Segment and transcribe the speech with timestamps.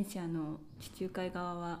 [0.00, 1.80] ンシアの地中海側は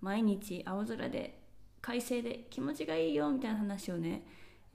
[0.00, 1.40] 毎日青空で
[1.80, 4.26] 快晴で気持ちがいいよみたいな話をね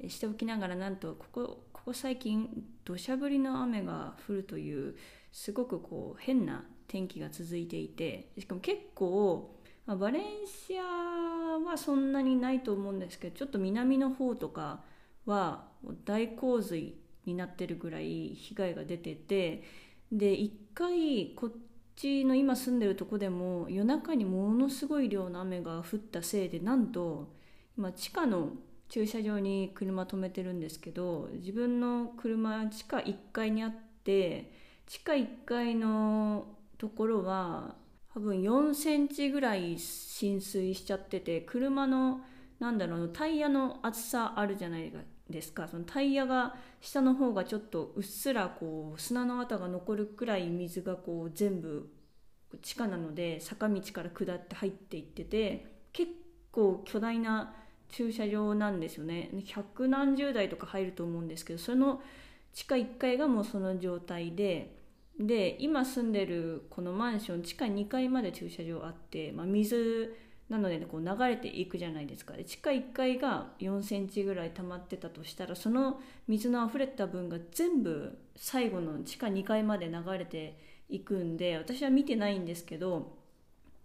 [0.07, 2.49] しておきながらなんとここここ最近
[2.83, 4.95] 土砂降りの雨が降るという
[5.31, 9.55] すごくこう変な天気が続いていてしかも結構、
[9.85, 10.83] まあ、バレンシア
[11.59, 14.81] はそんなにないと思うんですけどちょっと南の方とか
[15.25, 15.65] は
[16.05, 19.63] 大洪水になってるぐらい被害が出てて
[20.11, 21.51] で一回こっ
[21.95, 27.31] ちの今住んでるとこでも夜中にものすごい量の雨が降ったせいでなんと
[27.77, 28.49] 今地下の
[28.89, 34.51] 駐車場に車止めてるんですけど自分の車地下1階にあって
[34.85, 36.45] 地下1階の
[36.77, 37.75] ところは
[38.13, 42.21] 多分4センチぐらい浸水しちゃってて車の
[42.59, 44.99] なんだろうタイヤの厚さあるじゃないか。
[45.29, 45.67] ですか？
[45.67, 51.89] そのタイヤが下の方がちょっとうっすらこう砂の跡が残るくらい水がこう全部
[52.61, 56.11] 地下なので坂道から下って入っていってて結
[56.51, 57.55] 構巨大な
[57.89, 59.29] 駐車場なんですよね。
[59.45, 62.01] 百何十台とか入ると思うんですけどその
[62.53, 64.75] 地下1階がもうその状態で
[65.19, 70.13] で今住んでるこのマンション地下2階まで駐車場あって、まあ、水
[70.49, 72.33] なので、ね、こう流れていくじゃないですか。
[72.35, 83.17] 地下1階が4センチぐらい溜まってたとしたらその水の溢れた分が全部最後の地下2階まで流れていくんで私は見てないんですけど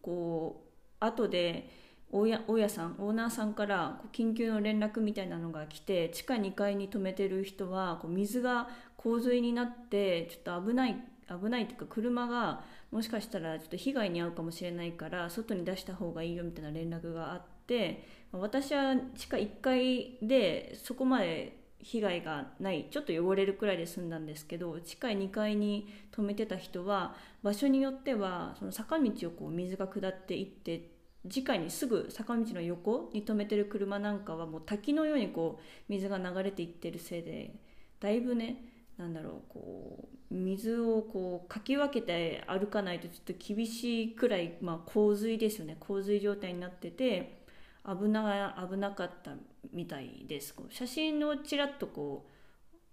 [0.02, 0.62] こ
[1.00, 1.70] う後で
[2.12, 10.96] 大家さんオーナーさんから緊急の連絡みたいなのが来て地下2階に止めてる人は水が洪水になってちょっと危ない
[11.28, 30.90] 危ないっていうか車がもしかしたらちょっと被害に遭うかもしれないから外に出した方がいいよみたいな連絡があって私は地下1階でそこまで被害がないちょっと汚れるくらいで済んだんですけど地下2階に止めてた人は場所によってはその坂道をこう水が下っていって
[31.24, 37.54] 直にすぐ坂道の横に止めてる車なんかはもう滝のようにこう水が流れていってるせいで
[38.00, 38.69] だいぶね
[39.00, 45.78] なんだろうこう水をこうかき分けて歩かないとちょっと厳しいくらい、まあ、洪水ですよね。
[45.80, 47.40] 洪水状態になってて
[47.86, 49.32] 危な危なかった
[49.72, 50.54] みたいです。
[50.54, 52.26] こう写真をちらっとこ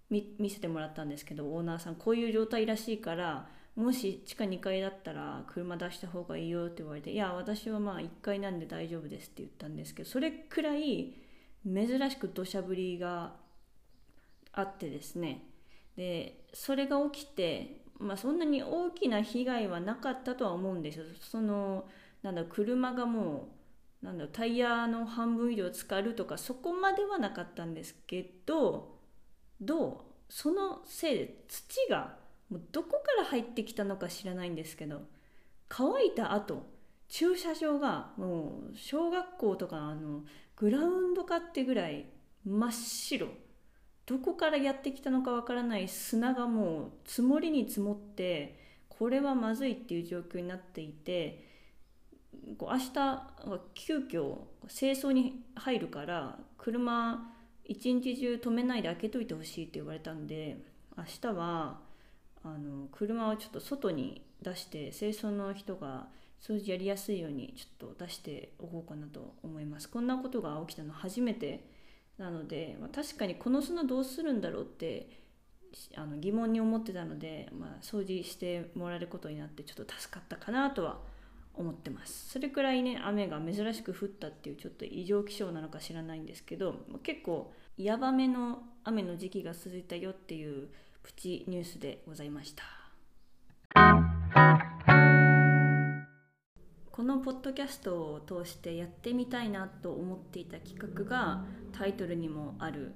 [0.10, 11.14] う見せてもらったんですけどオーナーさんこういう状態らしいからもし地下2階だったら車出した方がいいよって言われていや私はまあ1階なんで大丈夫ですって言ったんですけどそれくらい
[11.66, 13.34] 珍しく土砂降りが
[14.54, 15.44] あってですね。
[15.98, 21.06] でそれが起きて、まあ、そんなに大きな被害はなかったとは思うんですよ。
[21.20, 21.86] その
[22.22, 23.50] なんだ車がも
[24.02, 28.96] うなんだタイヤの半分以上浸かるとかそこまではなかったんですけど
[29.60, 29.98] どう
[30.30, 32.16] そのせいで土が
[32.50, 35.02] もうどこから入ってきたのか知らないんですけど
[35.68, 36.64] 乾いた後
[37.10, 40.22] 駐車場がもう小学校とかあの
[40.56, 42.06] グラウンドかってぐらい
[42.46, 43.28] 真っ白。
[44.08, 48.58] どこからやってきたのかわからない砂がもう積もりに積もって
[48.88, 51.46] これはまずいっていう状況になっていて
[52.58, 52.92] こう明日
[53.76, 54.38] 急遽
[54.70, 57.34] 清掃に入るから車
[57.66, 60.58] 一日中止めないで開けといてほしいって言われたんで
[60.98, 61.80] 明日は
[62.46, 66.08] あの車をちょっと外に出して清掃の人が
[66.42, 69.90] 掃除やりやすいようにちょっと出しておこうかなと思います。
[69.90, 71.77] こんなことが起きたの初めて
[72.18, 75.10] なので、まあ、確かにこの砂どうするんだろうって
[75.96, 81.00] あの疑問に思ってたので、まあ、掃除してもらえることになってちょっと助かったかなとは
[81.54, 82.30] 思ってます。
[82.30, 90.70] それくらいね雨が珍しく降ったっていうちょっと異常気象なのか知らないんですけど結構ヤバめの雨の時期が続いたよっていう
[91.04, 94.07] プチニュースでございました。
[96.98, 102.96] このポッドキャストを通してやってみたいなと思っていた企画がタイトルにもある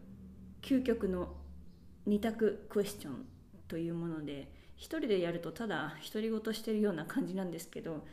[0.64, 1.36] 究極の
[2.08, 3.26] 2択クエスチョン
[3.68, 8.04] というもので一人でやるとただ独り言してるような感じなんですけど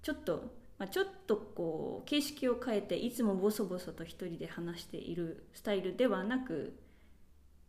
[0.00, 6.74] ちょっと、まあ、ちょっとこう形式を変えていつもボソボソと一人で話しているスタイルではなく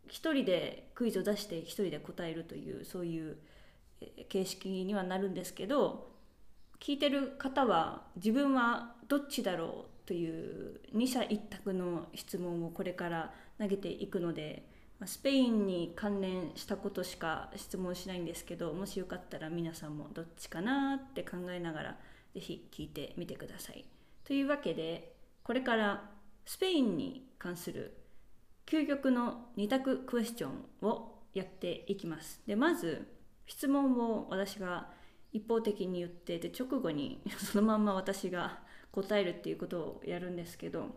[0.08, 3.36] 一人でクイズを出して一人で答えるというそういう
[4.30, 6.15] 形式にはなるんですけど
[6.80, 14.68] 聞いてる方は自分はどっちだろうという二者一択の質問をこれから投げていくので
[15.04, 21.96] スペインに関連したことしか質問しないんですけどもしよかったら皆さんもどっちかなって考えながら
[22.34, 23.84] 是非聞いてみてください。
[24.24, 26.10] というわけでこれから
[26.44, 27.96] スペインに関する
[28.64, 32.40] 究極の2択クエスチョンをやっていきます。
[32.46, 33.06] でまず
[33.46, 34.88] 質問を私が
[35.32, 38.60] 一方的に言ってで直後に そのまんま私が
[38.92, 40.94] 答えるっていうことをやるんですけど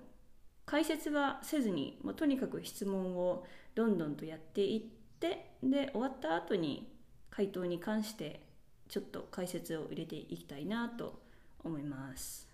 [0.66, 3.46] 解説はせずにもうとにかく質問を
[3.76, 4.82] どんどんとやっていっ
[5.20, 6.92] てで終わった後に
[7.30, 8.42] 回答に関して
[8.88, 11.22] ちょっと解説を入れていきたいなと
[11.64, 12.50] 思います。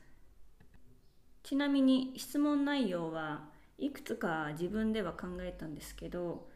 [1.43, 6.49] ちなみに質問内容はいくつか自分では考えたんですけど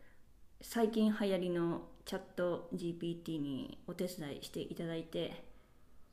[0.61, 5.43] 最近流行りのチャット GPT にお手伝いしていただいて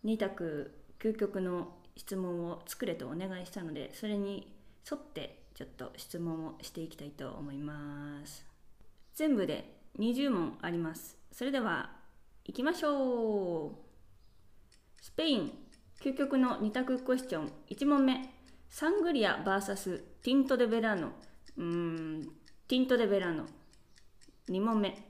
[0.04, 0.70] 2択
[1.00, 4.54] 究極の質問を作れとお願いしたのでそれに
[4.90, 8.44] 沿ってちょっと質問をしていきたいと思います。
[9.14, 11.16] 全部で20問あります。
[11.32, 11.92] それでは
[12.44, 13.70] 行きましょう。
[15.00, 15.52] スペイン
[16.02, 18.34] 究極の2択クエスチョン1問目。
[18.68, 21.12] サングリア VS ティント・デ・ベラーノ。
[21.56, 22.22] うーん
[22.68, 23.46] ティント・デ・ベラーノ。
[24.50, 25.05] 2問目。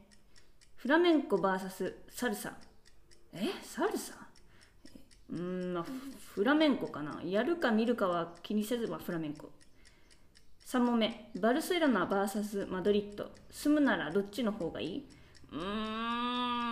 [0.77, 2.53] フラメンコ VS サルサ。
[3.33, 3.49] え？
[3.63, 4.15] サルサ？
[5.31, 5.85] うんまあ
[6.35, 7.21] フラメンコかな。
[7.25, 9.51] やるか見るかは気にせずはフラメンコ。
[10.67, 11.31] 3問目。
[11.41, 13.31] バルセロナ VS マドリッド。
[13.51, 15.07] 住むならどっちの方がいい？
[15.53, 15.59] うー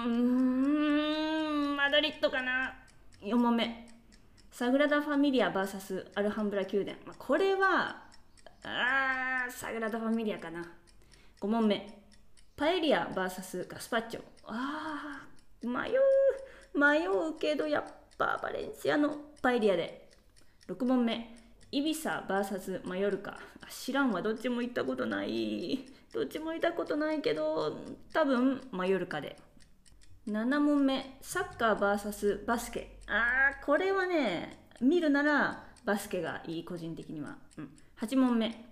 [0.06, 2.74] んマドリッドかな。
[3.22, 3.88] 4問目。
[4.50, 8.04] サグラダ・ファミリア VS アルハンブラ宮殿、まあ、これは
[8.62, 10.64] あーサグラダ・ファミリアかな。
[11.40, 12.03] 5問目。
[12.56, 14.20] パエリア VS ガスパッチョ。
[14.44, 16.78] あー迷う。
[16.78, 17.84] 迷うけどやっ
[18.16, 20.08] ぱバレンシアのパエリアで。
[20.68, 21.34] 6問目。
[21.72, 23.38] イビサ VS マヨルカ。
[23.68, 24.22] 知らんわ。
[24.22, 25.84] どっちも行ったことない。
[26.12, 27.76] どっちも行ったことないけど
[28.12, 29.36] 多分マヨルカで。
[30.28, 31.18] 7問目。
[31.22, 33.00] サッカー VS バスケ。
[33.08, 37.70] あーこれはね見るならバスケがいい個人的には、うん、
[38.00, 38.64] 8問目。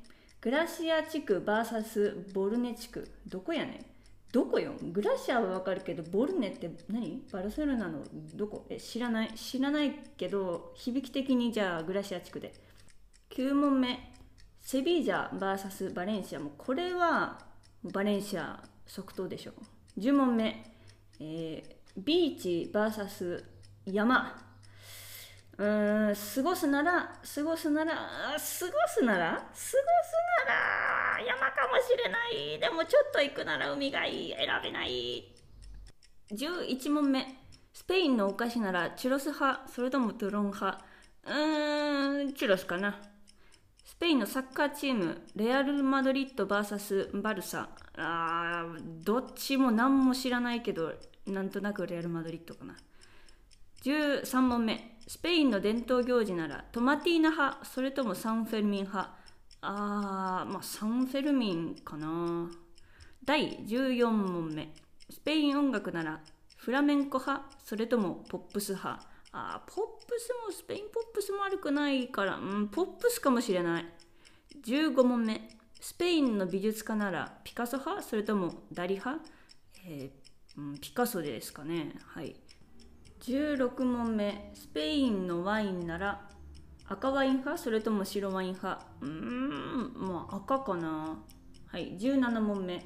[0.42, 3.08] グラシア地区 VS ボルネ地区。
[3.28, 3.84] どこやねん？
[4.32, 4.72] どこよ？
[4.82, 7.22] グラシアはわかるけどボルネって何？
[7.32, 8.00] バルセロナの
[8.34, 8.66] どこ？
[8.68, 9.32] え知らない？
[9.34, 12.52] 知らないけど響き的にじゃあグラシア地区で。
[13.30, 14.12] 9問目。
[14.60, 16.40] セビージャ VS バレンシア。
[16.40, 17.38] もこれは
[17.84, 19.52] バレンシア即答でしょ。
[19.96, 20.74] 10問目。
[21.20, 23.44] えー、ビーチ VS
[23.86, 24.51] 山。
[25.58, 27.98] うん過ごすなら過ごすなら過
[28.38, 29.74] ごすなら過ごすな
[30.54, 32.58] ら山かもしれない。
[32.58, 34.34] でもちょっと行くなら海がいい。
[34.34, 35.32] 選べない。
[36.32, 37.38] 11問目。
[37.74, 39.68] スペインのお菓子ならチュロス派。
[39.68, 40.84] それともトゥロン派。
[41.26, 42.98] うーんチュロスかな。
[43.84, 45.22] スペインのサッカーチーム。
[45.36, 47.68] レアル・マドリッド VS バルサ。
[47.96, 48.64] あ
[49.04, 50.94] どっちも何も知らないけど
[51.26, 52.74] なんとなくレアル・マドリッドかな。
[53.84, 54.91] 13問目。
[55.06, 59.14] スペインの伝統行事ならトマティーナ派それともサンフェルミン派。
[59.64, 62.50] あーまあサンフェルミンかな。
[63.24, 64.74] 第14問目。
[65.10, 66.20] スペイン音楽なら
[66.56, 69.04] フラメンコ派それともポップス派。
[69.32, 69.76] あポッ
[70.06, 73.86] プスもスペインポップスも悪くないから、うん、ポップスかもしれない。
[74.64, 75.48] 15問目。
[75.80, 79.20] スペインの美術家ならピカソ派それともダリ派、
[79.84, 81.94] えー、ピカソですかね。
[82.06, 82.36] はい。
[83.22, 84.50] 16問目。
[84.52, 86.28] スペインのワインなら
[86.88, 87.56] 赤ワイン派？
[87.56, 88.84] それとも白ワイン派？
[89.00, 91.18] うーんまあ赤かな。
[91.68, 92.84] はい17問目。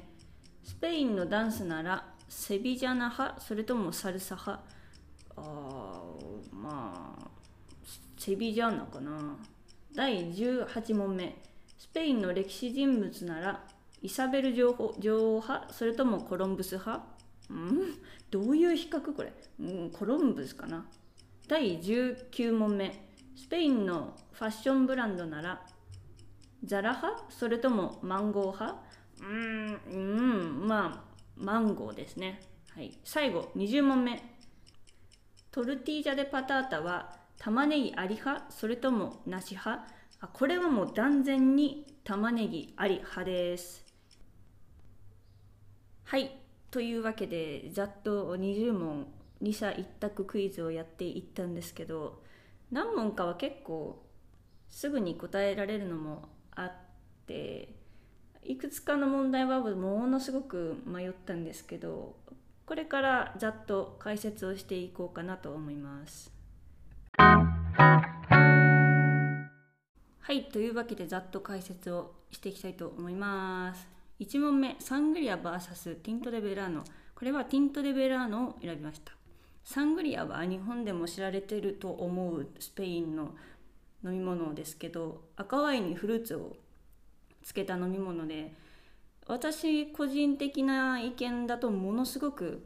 [0.63, 3.41] スペインのダンスならセビジャナ派？
[3.41, 4.63] それともサルサ派？
[5.37, 7.27] あーまあ
[8.17, 9.35] セビジャナかな。
[9.95, 11.35] 第18問目。
[11.79, 13.63] スペインの歴史人物なら
[14.03, 15.73] イサベル女王派？
[15.73, 17.03] それともコロンブス派？
[17.49, 17.95] うん
[18.29, 20.85] どういう比較これ、うん、コロンブスかな。
[21.47, 23.07] 第19問目。
[23.35, 25.65] スペインのファッションブランドなら
[26.65, 27.25] ザラ派？
[27.29, 28.81] それともマンゴー派？
[29.21, 29.97] うんう
[30.63, 32.41] んまあマンゴーですね。
[32.75, 32.97] はい。
[33.03, 34.21] 最後20問目。
[35.51, 38.51] トルティージャ・デ・パタータは玉ねぎあり派？
[38.51, 39.87] それともなし派？
[40.19, 43.85] あこれはもう断然に玉ねぎあり派です。
[46.05, 46.35] はい。
[46.71, 49.07] というわけでざっと20問
[49.39, 52.21] 二者一択クイズをやっていったんですけど
[52.71, 54.03] 何問かは結構
[54.69, 56.71] すぐに答えられるのもあっ
[57.25, 57.75] て
[58.43, 62.15] いくつかの問題はものすごく迷ったんですけど
[62.65, 66.33] これからざっと解説をしていこうかなと思います。
[70.19, 73.96] はいというわけでざっと解説をしていきたいと思います。
[74.19, 76.83] 1問目サングリア VS ティント・デ・ベラーノ。
[77.13, 79.13] これはティント・デ・ベラーノを選びました。
[79.63, 83.35] サングリアは日本でも知られてると思うスペインの
[84.03, 86.55] 飲み物ですけど赤ワインにフルーツを
[87.43, 88.55] つけた飲み物で
[89.27, 92.65] 私個人的な意見だとものすごく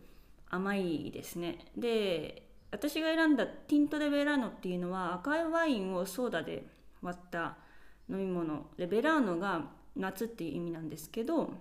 [0.50, 1.65] 甘いですね。
[1.75, 6.65] で私が選んだティント・デ・ベラーノっていうのは赤ワインをソーダで
[7.01, 7.58] 割った
[8.10, 11.51] 飲み物でベラーノが夏っていう意味なんですけど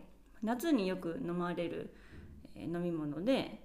[0.42, 1.94] 夏によく飲まれる
[2.56, 3.60] 飲み物で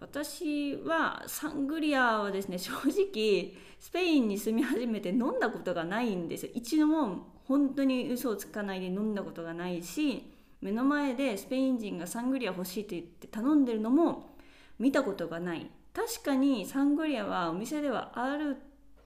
[0.00, 6.52] 私はサングリアはですね正直スペインに住み始めて飲んだことがないんですよ。
[6.54, 14.36] 一度も本当に嘘をつかないで飲んだことがないし目の前でスペイン人がサングリア欲しいと言って頼んでるのも
[14.78, 15.70] 見たことがない。
[15.92, 18.56] 確かにサングリアはお店ではある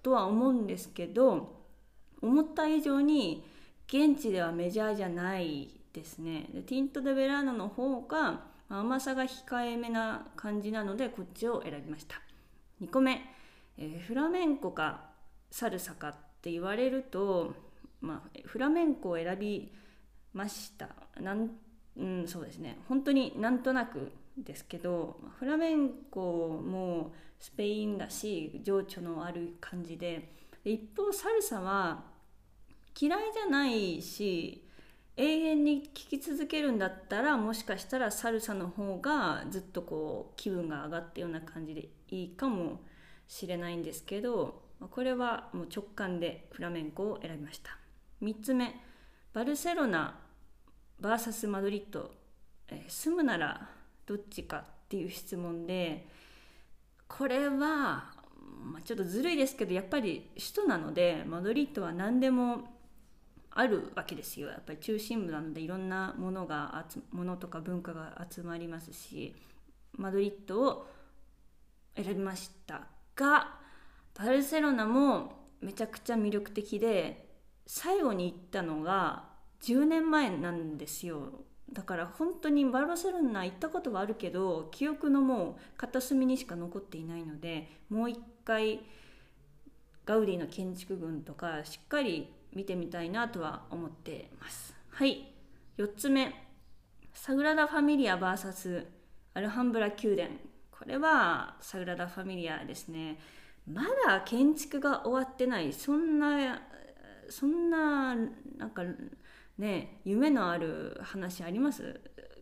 [0.03, 1.57] とは思うんですけど
[2.23, 3.45] 思った以上に
[3.89, 6.49] 現地ではメジャーじゃないですね。
[6.53, 12.21] でティント・デ・ベラーノの方が甘さが控えめな感じなのでこっちを選びました。
[12.81, 13.23] 2個目、
[13.79, 15.11] えー、フラメンコか
[15.51, 17.55] サルサかって言われると、
[18.01, 19.73] まあ、フラメンコを選び
[20.35, 20.89] ました。
[21.21, 21.51] なん
[21.97, 22.79] うんそうですね。
[22.89, 30.31] 本当になんとなくですけどフラメンコもスペインらし情緒のある感じで
[30.65, 32.05] 一方サルサは
[32.99, 34.67] 嫌いじゃないし
[35.17, 42.81] 永遠に聴き続けるんだったらもしかしたらサルサの方がずっとこう気分が上がったような感じでいいかも
[43.27, 47.79] しれないんですけどこれはもう直感でフラメンコを選びました。
[48.23, 48.75] 3つ目
[49.33, 50.19] バルセロナ
[51.01, 52.11] VS マドリッド、
[52.69, 53.69] え、住むなら
[54.07, 56.09] どっちかっていう質問で
[57.09, 62.76] これは、まあ、ちょっとずるいですけどやっぱり首都なのでマドリッドは何でも
[63.59, 64.49] あるわけですよ。
[64.49, 69.35] やっぱり中心部なのでいろんなものがものとか文化が集まりますし
[69.97, 70.87] マドリッドを
[71.97, 72.83] 選びました
[73.15, 73.55] が
[74.15, 75.33] バルセロナも
[75.63, 77.27] めちゃくちゃ魅力的で
[77.67, 79.25] 最後に行ったのが
[79.63, 81.45] 10年前なんですよ。
[81.73, 88.81] だから本当にバルセロナ行ったことはあるけど記憶のもう片隅にしか残っていないのでもう一回
[90.05, 94.75] ガウディの建築群とかしっかり見てみたいなとは思ってます。
[94.89, 95.33] はい。
[95.77, 96.35] 4つ目。
[97.13, 98.87] サグラダ・ファミリア VS
[99.35, 100.31] アルハンブラ宮殿。
[100.71, 103.19] これはサグラダ・ファミリアですね。
[103.71, 105.73] まだ建築が終わってない。
[105.73, 106.63] そんな、
[107.29, 108.83] そんな、なんか
[109.59, 112.01] ね、夢のある話あります？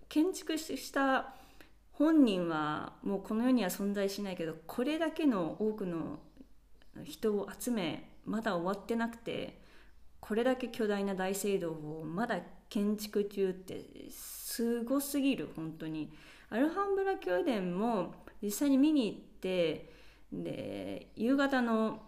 [0.09, 1.35] 建築した
[1.93, 6.19] 本人はもうこの世には存在しないけどこれだけの多くの
[7.05, 9.61] 人を集めまだ終わってなくて
[10.27, 12.39] これだけ巨大な大聖堂をまだ
[12.71, 16.11] 建築中ってすごすぎる本当に。
[16.49, 19.91] アルハンブラ宮殿も実際に見に行って
[20.33, 22.01] で夕方の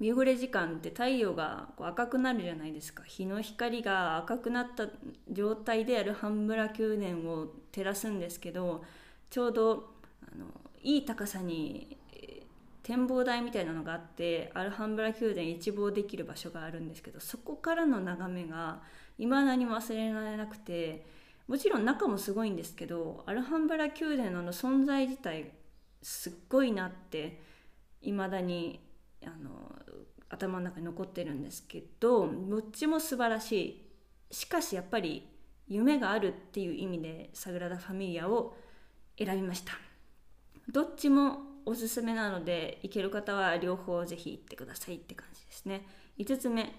[0.00, 3.02] 夕暮れ時間って太陽がこう赤くなるじゃないですか。
[3.02, 4.88] 日の光が赤くなった
[5.28, 8.82] 状態でアルハンブラ宮殿を照らすんですけど
[9.28, 10.46] ちょうどあの
[10.82, 11.98] いい高さに
[12.90, 18.82] 展望台みたいなのがあってアルハンブラ宮殿一望できる場所があるんですけどそこからの眺めが
[19.16, 21.06] いまだに忘れられなくて
[21.46, 25.52] もちろん中もすごいんですけどアルハンブラ宮殿の存在自体
[26.02, 27.40] すっごいなって
[28.02, 28.80] いまだに
[29.24, 29.72] あの
[30.28, 33.86] 頭の中に残ってるんですけどどっちも素晴らしい。
[34.32, 35.28] しかしやっぱり
[35.68, 38.56] 夢があるっていう意味でサグラダ・ファミリアを
[39.16, 39.74] 選びました。
[40.68, 45.86] どっちもおすすめなので行ける方は両方ぜひ行ってくださいって感じですね。
[46.18, 46.72] 5つ目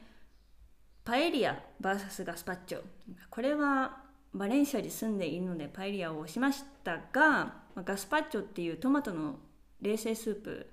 [1.03, 2.81] パエリア VS ガスパッチョ。
[3.29, 9.39] これはバレンシアに住んでいるのでパエリアを押しましたがガスパッチョっていうトマトの
[9.81, 10.67] 冷製スープ。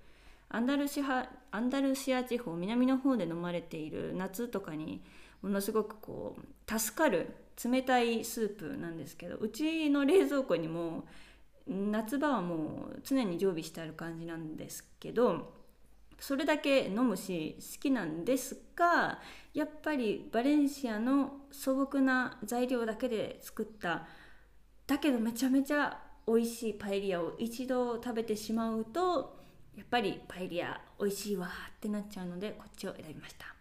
[0.50, 5.02] アンダルシアアンダルシア地方南の方で飲まれている夏とかに
[5.42, 11.04] ものすごくこう助かる冷たいスープなんですけどうちの冷蔵庫にも
[11.68, 15.54] 夏場はもう常に常備してある感じなんですけど
[16.18, 19.20] それだけ飲むし好きなんですが
[19.54, 24.06] やっぱりバレンシアの素朴な材料だけで作った
[24.86, 29.38] だけどめちゃめちゃ美味しいパエリアを一度食べてしまうと
[29.76, 33.54] やっぱりパエリア美味しいわってなっちゃうのでこっちを選びました。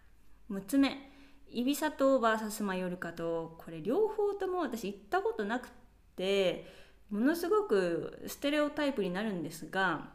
[0.50, 1.10] 6つ目
[1.50, 5.70] イビサ島 VS マヨルカ島これ両方とも私行ったことなくっ
[6.16, 6.66] て
[7.10, 10.10] ものすごくステレオタイプになるんですが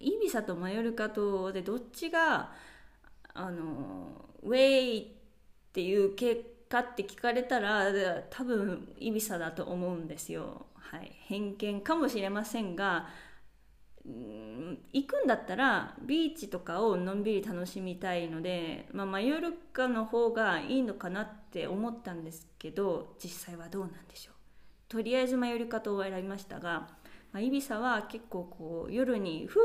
[0.00, 2.52] イビサとマヨルカ島でどっちが
[3.34, 5.06] あのウェイっ
[5.72, 7.86] ていう結果って聞かれたら
[8.30, 10.66] 多分イビサだと思うんですよ。
[10.74, 13.08] はい、偏見かもしれませんが
[14.04, 24.35] 行くんだったらビーチとかをのんびり楽しみたいので、まあ、マヨルカの方がいいのかなって思ったんですけど実際はどうなんでしょう？
[24.88, 26.88] とりあえずマヨリカ島を選びましたが
[27.36, 29.60] まあ、イビサは結構こう夜にフ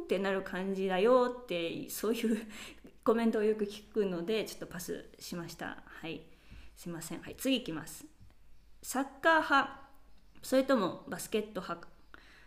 [0.00, 2.44] ーってなる感じだよってそういう
[3.04, 5.82] コメントをよく聞くのでちょっとパスしました。
[5.84, 6.26] はい。
[6.74, 7.20] すいません。
[7.20, 7.36] はい。
[7.36, 8.04] 次いきます。
[8.82, 9.80] サッカー派。
[10.42, 11.86] それともバスケット派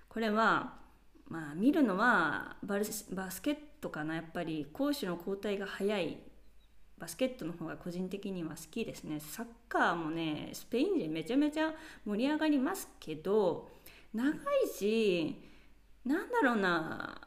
[0.09, 0.79] これは
[1.29, 2.79] まあ見るのはバ
[3.11, 4.15] バスケットかな。
[4.15, 6.17] やっぱり攻守の交代が早い
[6.99, 9.19] バスケットの方が個人的には好きですね。
[9.19, 11.73] サッカーもねスペイン人めちゃめちゃ
[12.05, 13.69] 盛り上がりますけど
[14.13, 14.35] 長い
[14.75, 15.35] し
[16.05, 17.21] なんだろうな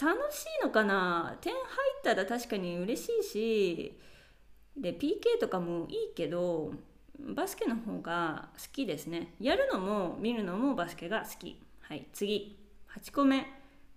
[0.00, 1.36] 楽しいのかな。
[1.40, 1.64] 点入っ
[2.02, 3.98] たら確かに嬉しいし
[4.76, 6.72] で PK とかもいいけど
[7.18, 9.34] バスケの方が好きですね。
[9.38, 11.60] やるのも見るのもバスケが好き。
[11.82, 12.58] はい次。
[12.96, 13.46] 8個目。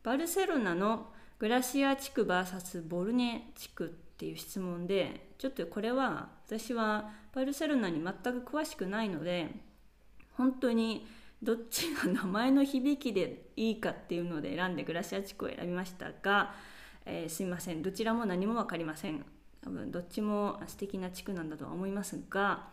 [0.03, 1.07] バルセロナの
[1.39, 3.97] グラシア地区 VS ボルネ地区。
[4.15, 9.49] っていう質問でちょっとこれは私はバルセロナに全く詳しくないので
[10.37, 11.05] 本当に
[11.43, 16.55] どっちが名前の響きでいいかっていうので選んでグラシア地区を選びましたが、
[17.05, 17.81] えー、すいません。
[17.81, 19.25] どちらも何も分かりません。
[19.61, 22.67] 多分どっちも素敵な地区なんだとは思いますが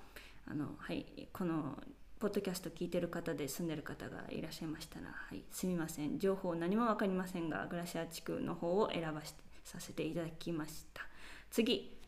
[0.46, 1.76] あの、はい、この
[2.20, 6.20] ポッドキャスト聞いてる方で住んでる方がいらっしゃいましたら、はい、すみません。
[6.20, 9.22] 情報何も分かりませんがグラシア地区の方を選ば
[9.64, 11.11] させていただきました。
[11.52, 11.98] 次。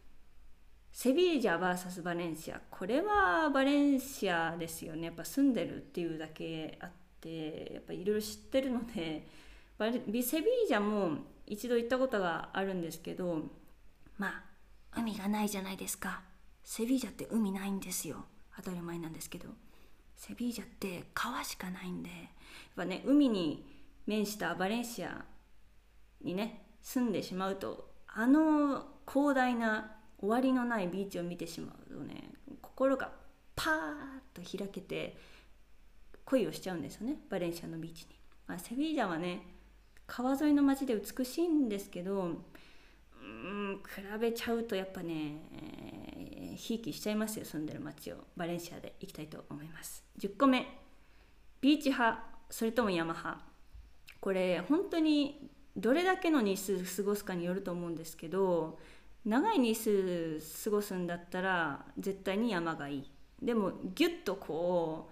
[0.90, 2.62] セビージャ VS バレンシア。
[2.70, 5.08] これはバレンシアですよね。
[5.08, 9.28] やっぱ住んでるっていうだけあってやっぱいろいろ知ってるので
[9.76, 10.22] バレセビー
[10.66, 13.50] ジャも一度行ったことがあるんですけど
[14.16, 14.44] まあ
[14.98, 16.22] 海がないじゃないですか。
[16.62, 18.24] セビージャって海ないんですよ。
[18.56, 19.50] 当たり前なんですけど。
[20.16, 22.18] セビージャって川しかないんでやっ
[22.76, 23.66] ぱね海に
[24.06, 25.22] 面したバレンシア
[26.22, 32.30] にね住んでしまうとあの広大な終わりのないビーチを見てしまうとね
[32.62, 33.10] 心が
[33.56, 33.78] パーッ
[34.32, 35.16] と開けて
[36.24, 39.42] 恋をしちゃうんですよねバレンシアのビーチに、まあ、セビージャはね
[40.06, 50.04] 川沿いの街で美しいんですけどうん比べちゃうとやっぱねひいきしちゃいますよ住んでる街をバレンシアで行きたいと思います。
[50.18, 50.66] 10個目
[51.60, 53.44] ビーチ派それとも山派。
[54.20, 58.78] これ本当にどれだけの日数過ごすかによると思うんですけど
[59.24, 63.10] 長い日数過ごすんだったら絶対に山がいい。
[63.42, 65.10] でもギュッとこ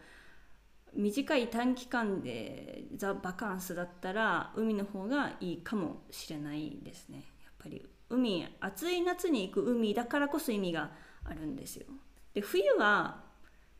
[0.94, 7.24] う短い短期間でザ・バカンスだったら海の方がいいかもしれないですね。
[7.42, 10.90] やっぱり海暑い夏に行く海だからこそ意味が
[11.24, 11.86] あるんですよ。
[12.34, 13.24] で冬は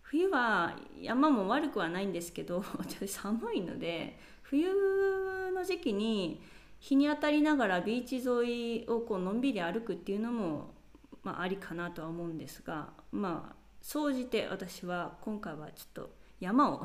[0.00, 2.64] 冬は山も悪くはないんですけど
[3.06, 6.42] 寒いので冬の時期に
[6.82, 10.74] 日に当たりながらビーチ沿いをこうのんびり歩くっていうのも、
[11.22, 16.84] まあ、ありかなとは思うんですがまあ総じて私は今回はちょっと山を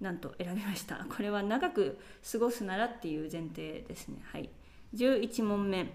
[0.00, 1.04] なんと選びました。
[1.14, 1.98] これは長く
[2.32, 4.22] 過ごすならっていう前提ですね。
[4.24, 4.48] はい。
[4.94, 5.92] 11問目。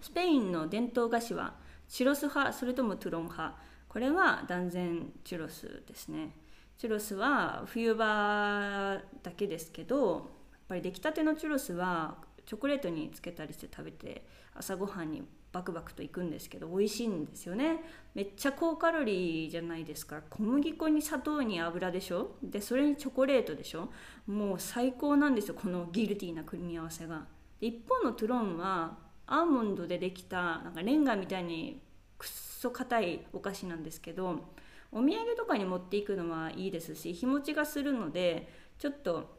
[0.00, 1.54] スペインの伝統菓子は
[1.88, 3.54] チュロス派それともトゥロン派。
[3.86, 6.34] これは断然チュロスですね。
[6.78, 10.22] チュロスは冬場だけですけどやっ
[10.68, 17.82] ぱり出来たてのチュロスはチョコレートにつけたりして食べて朝ごはんにバクバクといくんですけど美味しいんですよね。
[18.14, 20.22] めっちゃ高カロリーじゃないですか。
[20.30, 22.36] 小麦粉に砂糖に油でしょ。
[22.42, 23.90] でそれにチョコレートでしょ。
[24.26, 27.26] もう最高なんですよこのギルティーな組み合わせが。
[27.60, 31.80] 一方のトゥロンはアーモンドでできたなんかレンガみたいに
[32.18, 34.44] くっそ硬いお菓子なんですけど
[34.90, 39.38] お土産とかに持っていくのはいいですし日持ちがするのでちょっと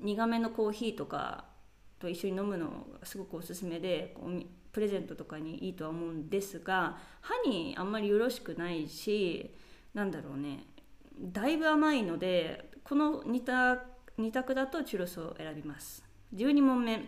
[0.00, 1.49] 苦めのコーヒーとか
[2.00, 9.54] と一緒に飲むのがすごくおすすめでこうプレゼントとかにいいとは思うんですが歯にあんまりよろしくないし
[9.94, 10.64] なんだろうね
[11.20, 16.04] だいぶ甘いのでこの 2, 択2択だとチュロスを選びます。
[16.34, 17.04] 12問目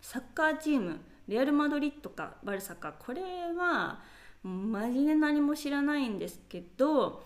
[0.00, 2.92] サッカーチームレアル・マドリッドかバルサか。
[2.98, 3.22] これ
[3.56, 4.00] は
[4.42, 7.22] マジで何も知らないんですけど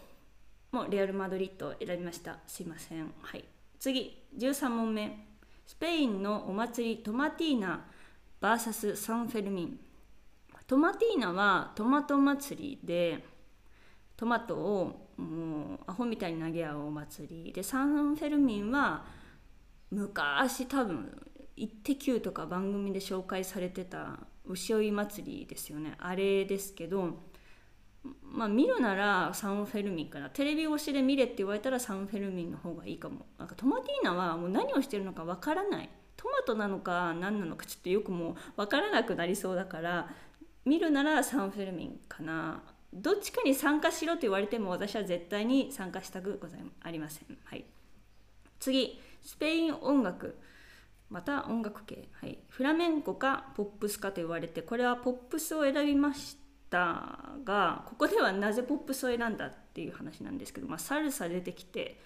[0.70, 2.38] もうレアル・マドリッドを選びました。
[2.46, 3.12] すいません。
[3.22, 3.44] はい。
[3.78, 5.35] 次13問目。
[5.66, 7.84] スペインのお祭りトマティーナ
[8.40, 9.80] VS サンフェルミン
[10.66, 13.24] トマティーナはトマト祭りで
[14.16, 19.04] トマトをもうアホみたいに投げ合うお祭りでサンフェルミンは
[19.90, 21.20] 昔多分
[21.56, 27.18] 「イッテ Q!」とか番組で紹介されてた牛追い祭りですよねあれですけど
[28.36, 30.28] まあ、見るならサンフェルミンかな。
[30.28, 33.26] テレビ越しで見れって言われたらサンフェルミンの方がいいかも。
[33.38, 35.88] なんかトマティーナはもう何をしてるのかわからない。
[36.16, 40.08] トマトなのか何なのかちょっとよくもう分からなくなりそうだから
[40.64, 42.62] 見るならサンフェルミンかな。
[42.92, 47.38] どっちかに参加しろと言われても私は絶対に参加したくございありません。
[47.44, 47.64] はい。
[48.60, 49.00] 次。
[49.22, 50.38] スペイン音楽。
[51.08, 62.00] また音楽系、はい、フラメンコかポップスかと言われてこれはポップスを選びましたがここではなぜポップスを選んだっていう話なんですけど、まあ、サルサ出てきて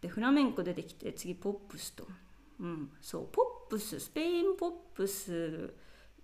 [0.00, 2.06] でフラメンコ出てきて次ポップスと、
[2.60, 3.28] うん、そう。
[3.32, 5.74] ポップススペインポップス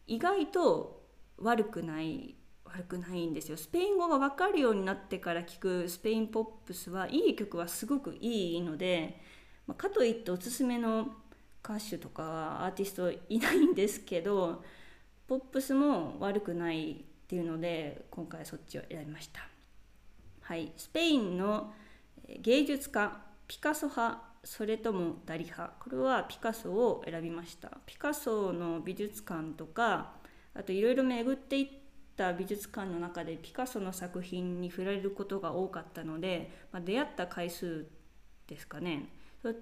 [0.06, 1.02] 意外と
[1.38, 3.56] 悪くない悪くないんですよ。
[3.56, 9.20] スペイン語が分かるようになってから聴くスペインポップスはいい曲はすごくいいので、
[9.66, 11.08] まあ、かといっておすすめの
[11.64, 14.64] 歌手とかアーティストいないんですけど
[15.28, 19.40] ポップスも悪くないっていうので今回そっちを選びました。
[20.42, 20.70] はい。
[20.76, 21.72] スペインの
[22.28, 25.72] 芸術家ピカソ派それともダリ派。
[25.80, 27.70] これはピカソを選びました。
[27.86, 30.12] ピカソの美術館とか
[30.52, 31.68] あといろいろ巡っていっ
[32.18, 37.86] た美術館の中でピカソの作品に触れることが多かったので、まあ、出会った回数
[38.46, 39.08] ですかね。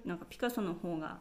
[0.03, 1.19] なんかピカソの方が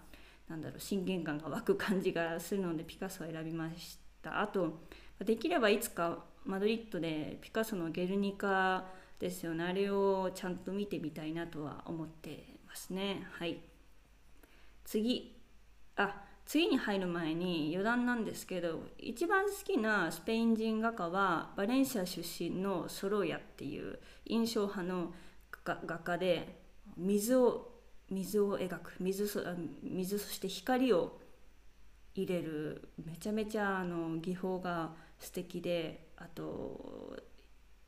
[0.49, 4.41] なんだろう親近感が湧く感じがするのでピカソを選びました。
[4.41, 4.81] あと
[5.25, 8.87] できればいつかマドリッドでピカソの「ゲルニカ」
[9.19, 9.65] ですよね。
[9.65, 13.27] あれをちゃんと見てみたいなとは思ってますね。
[13.33, 13.61] はい。
[14.85, 15.37] 次。
[15.97, 25.15] あ次に入る前に余談なんですけど一番好きなスペイン人画家はバレンシア出身のソロヤっていう印象派の
[25.65, 26.61] 画家で
[26.97, 27.71] 水を
[28.11, 29.41] 水を描く水そ
[29.85, 31.21] 水そして光を
[32.17, 37.17] 入れるめちゃめちゃあの技法が素敵であと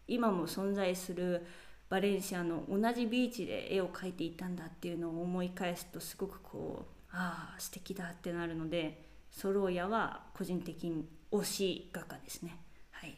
[0.09, 1.47] 今も存在する
[1.89, 12.59] バレンシアの同じビーチで絵を描いていたんだっていうのを思い返すとすごくこうああ素敵だってなるのでソローヤは個人的に推し画家ですね。
[12.91, 13.17] はい、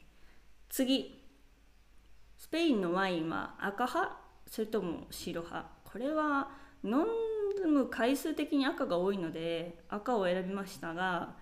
[0.69, 1.23] 次。
[2.37, 4.17] スペインのワインは赤派？
[4.47, 5.69] それとも白派？
[5.85, 6.51] これは
[6.85, 7.07] 飲
[7.67, 11.37] む回数的に赤が多いので赤を選びましたが、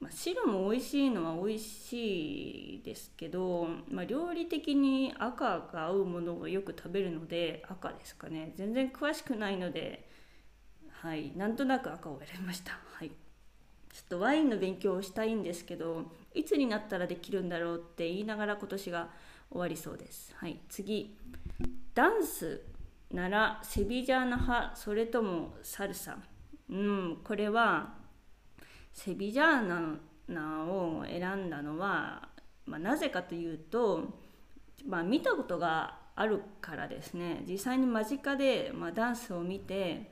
[0.00, 8.52] まあ、白も美味しいのは美味しいですけど、まあ、料理的に赤が合うものをよく食べるので赤ですかね。
[8.54, 10.08] 全然詳しくないので
[11.02, 11.32] はい。
[11.36, 12.78] なんとなく赤を選びました。
[12.92, 13.08] はい。
[13.08, 13.14] ちょ
[14.02, 19.08] っとワインの勉強をしたいんですけどいつになったらできるんだろうって言いながら今年が
[19.50, 20.32] 終わりそうです。
[20.36, 20.60] はい。
[20.68, 21.16] 次。
[21.94, 22.62] ダンス
[23.12, 26.18] ならセビジャーナ派それともサルサ？
[26.70, 27.97] うんこれは
[28.98, 32.30] セビジャーナを選んだのは、
[32.66, 34.08] まあ、なぜかというと、
[34.84, 37.44] まあ、見たことがあるからですね。
[37.48, 40.10] 実際に間近で、まあ、ダンスを見て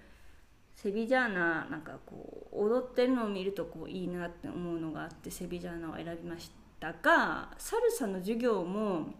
[0.77, 9.15] セビジャーナなんかこう踊ってるのを見るとこういいなって思うのがあってセビジャーナを選びましたがサルサの授業も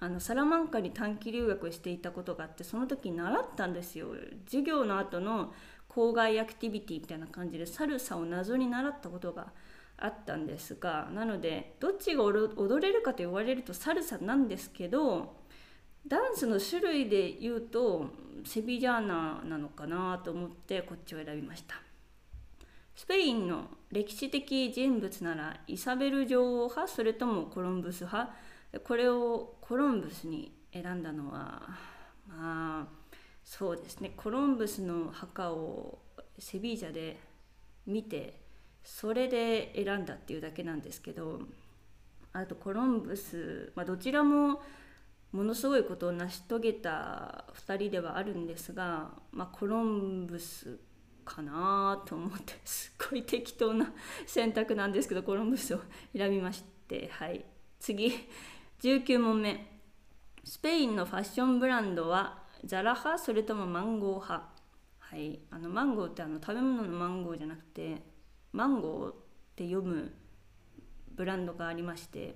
[0.00, 4.08] あのサラマンカに短期留学していたことがあってその時習ったんですよ。
[4.44, 5.54] 授業の後の
[5.94, 9.52] 校外アクティビティみたいな感じでサルサを謎に習ったことが
[9.98, 15.36] あったんですがなのでどっちが踊れるかと言われるとサルサなんですけど
[16.06, 18.06] ダンスの種類で言うと
[18.44, 21.76] セビジャーナなのかなと思ってこっちを選びました。
[22.94, 28.34] スペインの歴史的人物ならイサベル女王派それともコロンブス派。
[28.84, 31.62] これをコロンブスに選んだのは
[32.26, 33.01] まあ
[33.52, 34.14] そうですね。
[34.16, 35.98] コロンブスの墓を
[36.38, 37.20] セビージャで
[37.86, 38.40] 見て
[38.82, 41.38] それで選んだっていうだけなんですけど
[42.32, 44.62] あとコロンブス、まあ、どちらも
[45.32, 50.80] ものすごいことを成し遂げた2人ではあるんですが、まあ、コロンブス
[51.26, 53.92] かなと思って すっごい適当な
[54.26, 55.80] 選択なんですけどコロンブスを
[56.16, 57.44] 選びましてはい。
[57.78, 58.14] 次
[58.80, 59.68] 19問目。
[60.42, 64.48] スペインのファッションブランドはザラ派それともマンゴー派。
[64.98, 65.40] はい。
[65.50, 68.02] あのマンゴーってあの食べ物のマンゴーじゃなくて
[68.52, 69.14] マンゴーっ
[69.56, 70.12] て読む
[71.14, 72.34] ブランドがありまして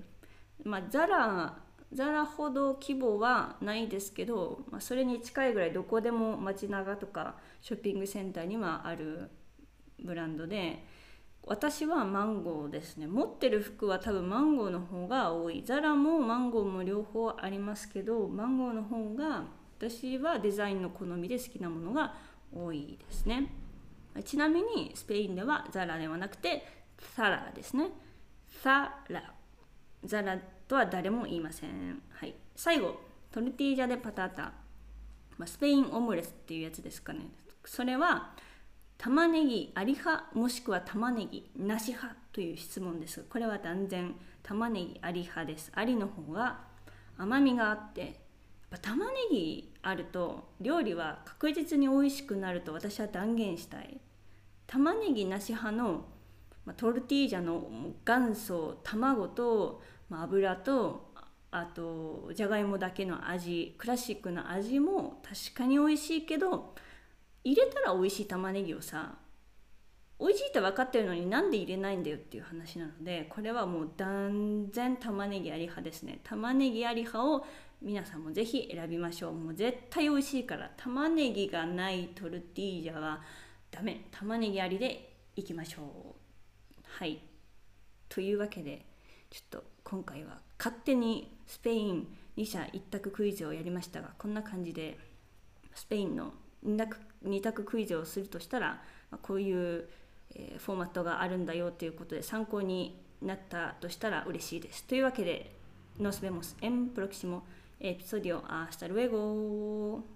[0.62, 1.58] まあザラ
[1.92, 9.30] ザラほど規模はないですけど、まあ、それに近いぐらいどこでも街中とかショッピングセンターにはある
[10.04, 10.84] ブランドで
[11.44, 13.06] 私はマンゴーですね。
[13.06, 15.62] 持ってる服は多分マンゴーの方が多い。
[15.64, 19.44] ザラもマンゴーも両方ありますけどマンゴーの方が
[19.78, 22.14] 私はデザインの好みで好きなものが
[22.54, 23.52] 多いですね。
[24.24, 26.66] ちなみにスペインではザラではなくて
[27.14, 27.90] サラですね。
[28.62, 29.34] サラ。
[30.04, 33.00] ザラとは誰も言いません、はい、最後
[33.32, 34.52] トルティージャでパタタ、
[35.36, 37.26] ま、スペインオムレスっていうやつですかね。
[37.64, 38.32] それは
[38.96, 43.26] 玉ねぎあり派もしくは玉ねぎなし派という質問です。
[43.28, 45.70] これは断然玉ねぎあり派です。
[45.74, 46.60] ありの方が
[47.18, 48.25] 甘みがあって
[48.70, 54.00] ぱ玉ねぎあると料理は確実に美味しくなると私は断言したい。
[54.66, 56.06] 玉ねぎなし派の、
[56.64, 57.68] まあ、トルティージャの
[58.04, 61.12] 元祖卵と、まあ、油と
[61.50, 66.74] あとじゃがいもだけの味クラシックな味も確かに美味しいけど
[67.44, 69.14] 入れたら美味しい玉ねぎをさ
[70.18, 76.20] 美味しいって分かってるのになんで入れないんだよっていう話なのでこれはもう断然玉ねぎあり派ですね。
[76.24, 77.46] 玉ねぎあり派を
[77.82, 79.32] 皆さんもぜひ選びましょう。
[79.32, 83.20] もう絶対美味しいから玉ねぎがないトルティージャは
[83.70, 84.06] ダメ。
[84.10, 86.14] 玉ねぎありでいきましょう。
[86.84, 87.20] はい。
[88.08, 88.86] というわけで
[89.30, 94.98] ちょっと今回は勝手にスペイン2社1択クイズをやりましたがこんな感じで
[95.74, 96.32] スペインの
[96.66, 98.82] 2択 ,2 択クイズをするとしたら
[99.22, 99.88] こういう
[100.58, 104.84] フォーマットがあるんだよということで参考になったとしたら嬉しいです。
[104.84, 105.56] というわけで、
[105.98, 107.44] Nos vemos en próximo
[107.80, 108.42] episodio.
[108.48, 110.15] Hasta luego.